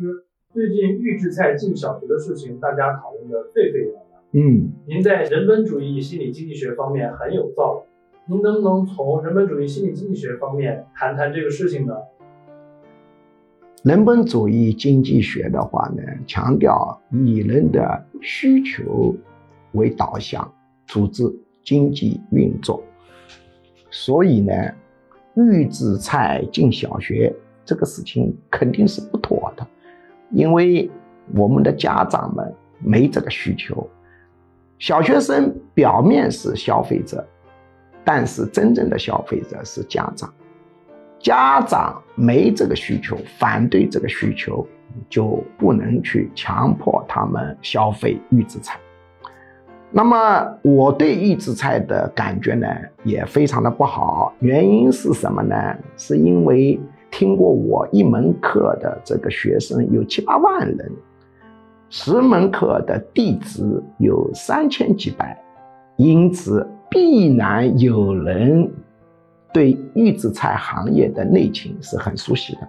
[0.00, 4.22] 师，最近预制菜进小学的事情，大家讨论的沸沸扬扬。
[4.32, 11.94] 嗯，您在人本主义心理经济学方面很有造诣，您能不能从人本主义心理经济学方面谈谈这个事情呢？
[13.84, 19.14] 人本主义经济学的话呢，强调以人的需求
[19.72, 20.50] 为导向，
[20.86, 21.24] 组织
[21.62, 22.82] 经济运作。
[23.90, 24.54] 所以呢，
[25.34, 27.34] 预制菜进小学
[27.66, 29.66] 这个事情肯定是不妥的，
[30.30, 30.90] 因为
[31.34, 33.88] 我们的家长们没这个需求。
[34.78, 37.26] 小学生表面是消费者，
[38.04, 40.32] 但是真正的消费者是家长。
[41.18, 44.66] 家长没这个需求，反对这个需求，
[45.10, 48.78] 就不能去强迫他们消费预制菜。
[49.90, 52.66] 那么我对预制菜的感觉呢，
[53.04, 54.32] 也非常的不好。
[54.38, 55.76] 原因是什么呢？
[55.96, 56.80] 是因为
[57.20, 60.90] 听过我一门课的这个学生有七八万人，
[61.90, 65.38] 十门课的弟子有三千几百，
[65.96, 68.66] 因此必然有人。
[69.52, 72.60] 对预制菜行业的内情是很熟悉的。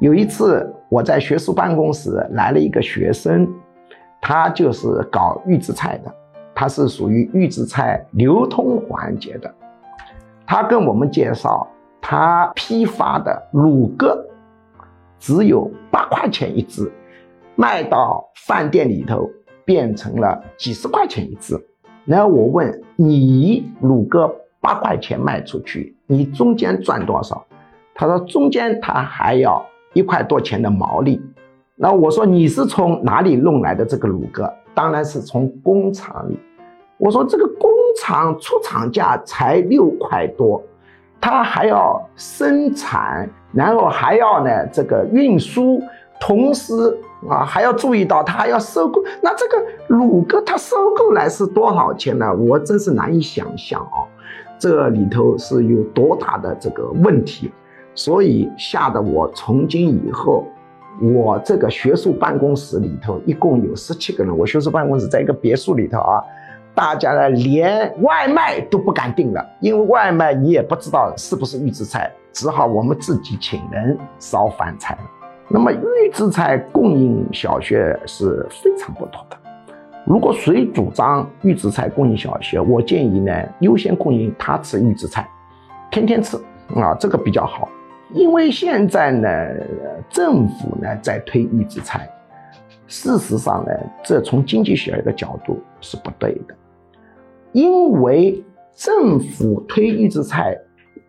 [0.00, 3.48] 有一次，我在学术办公室来了一个学生，
[4.20, 6.12] 他就是搞预制菜的，
[6.54, 9.54] 他是属于预制菜流通环节的。
[10.44, 11.66] 他跟我们介绍，
[12.00, 14.24] 他批发的乳鸽
[15.18, 16.90] 只有八块钱一只，
[17.56, 19.28] 卖到饭店里头
[19.64, 21.58] 变成了几十块钱一只。
[22.04, 24.34] 然后我问你，乳鸽？
[24.62, 27.42] 八块钱卖出去，你中间赚多少？
[27.94, 29.64] 他说中间他还要
[29.94, 31.18] 一块多钱的毛利。
[31.76, 34.52] 那我说你是从哪里弄来的这个乳鸽？
[34.74, 36.38] 当然是从工厂里。
[36.98, 40.62] 我说这个工厂出厂价才六块多，
[41.20, 45.82] 他还要生产，然后还要呢这个运输，
[46.20, 46.72] 同时
[47.28, 49.02] 啊还要注意到他还要收购。
[49.22, 52.34] 那这个乳鸽他收购来是多少钱呢？
[52.34, 54.08] 我真是难以想象啊。
[54.58, 57.50] 这里头是有多大的这个问题，
[57.94, 60.46] 所以吓得我从今以后，
[61.00, 66.22] 我这个学术办公室里头一共有十七个人，我学术办公室在一个别墅里头啊，
[66.74, 75.00] 大家呢连外卖都不敢订了，因为外卖你也不知道是不是预制菜，只好我们自己请人烧饭菜了。
[75.48, 79.36] 那么预制菜供应小学是非常不妥的。
[80.06, 85.28] 如果谁主张预制菜供应小学，我建议呢优先供应他吃预制菜，
[85.90, 86.36] 天天吃
[86.74, 87.68] 啊，这个比较好。
[88.12, 89.28] 因为现在呢，
[90.08, 92.08] 政府呢在推预制菜，
[92.86, 96.54] 事实上呢，这从经济学的角度是不对的，
[97.52, 98.44] 因为
[98.74, 100.56] 政府推预制菜，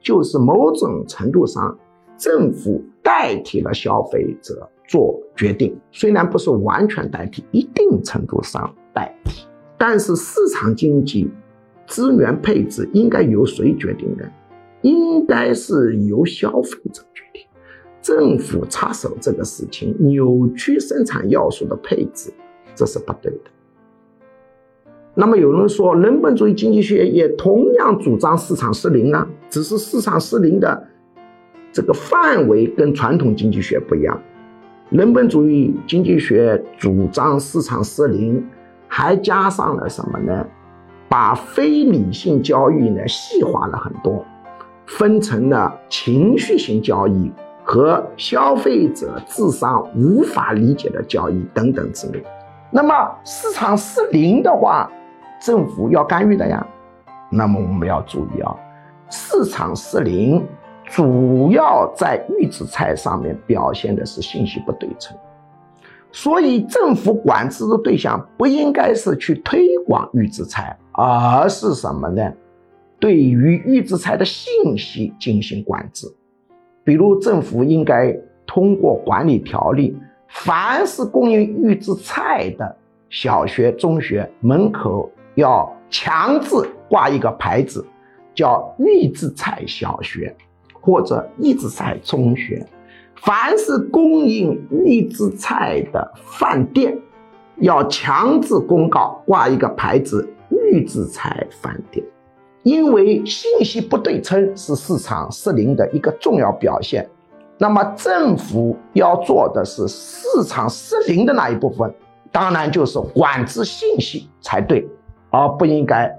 [0.00, 1.78] 就是某种程度上
[2.16, 8.74] 政府代替了消费者做决定，虽然不是完全代替，一定程度上。
[8.92, 9.46] 代替，
[9.78, 11.30] 但是市场经济
[11.86, 14.24] 资源配置应该由谁决定呢？
[14.82, 17.42] 应该是由消费者决定。
[18.02, 22.32] 政府插手这个事情，扭曲生产要素的配置，
[22.74, 23.50] 这是不对的。
[25.14, 30.86] 那么有人说，人本主义经济学也同样主张市场失灵啊，只是市场失灵的
[31.72, 34.20] 这个范围跟传统经济学不一样。
[34.90, 38.44] 人本主义经济学主张市场失灵。
[38.92, 40.44] 还加上了什么呢？
[41.08, 44.26] 把非理性交易呢细化了很多，
[44.84, 47.30] 分成了情绪型交易
[47.62, 52.20] 和消费者智商无法理解的交易等等之类。
[52.72, 52.92] 那么
[53.24, 54.90] 市场失灵的话，
[55.40, 56.66] 政府要干预的呀。
[57.30, 58.54] 那么我们要注意啊，
[59.08, 60.44] 市场失灵
[60.84, 65.16] 主要在预制菜上面表现的是信息不对称。
[66.12, 72.32] 所以，政府管制的对象不应该是去推广预制菜，而是什么呢？
[72.98, 76.08] 对于预制菜的信息进行管制。
[76.82, 78.12] 比如，政府应该
[78.44, 79.96] 通过管理条例，
[80.26, 82.76] 凡是供应预制菜的
[83.08, 85.08] 小学、中学门口
[85.40, 86.54] 要强制
[86.88, 87.84] 挂一个牌子，
[88.34, 90.34] 叫“预制菜小学”
[90.80, 92.64] 或者“预制菜中学”。
[93.16, 96.96] 凡是供应预制菜的饭店，
[97.56, 102.04] 要强制公告挂一个牌子“预制菜饭店”，
[102.62, 107.06] 因为信息不对称是市场失灵的一个重要表现。
[107.58, 111.92] 那么政府要做的是市场失灵的那一部分，
[112.32, 114.88] 当然就是管制信息才对，
[115.30, 116.10] 而不应该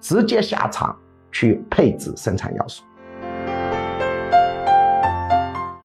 [0.00, 0.96] 直接下场
[1.32, 2.82] 去配置生产要素。